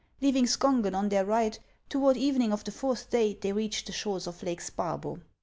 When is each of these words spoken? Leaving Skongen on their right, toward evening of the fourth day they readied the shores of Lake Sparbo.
Leaving 0.19 0.45
Skongen 0.47 0.95
on 0.95 1.09
their 1.09 1.23
right, 1.23 1.59
toward 1.87 2.17
evening 2.17 2.51
of 2.51 2.63
the 2.63 2.71
fourth 2.71 3.11
day 3.11 3.35
they 3.39 3.53
readied 3.53 3.85
the 3.85 3.91
shores 3.91 4.25
of 4.25 4.41
Lake 4.41 4.59
Sparbo. 4.61 5.21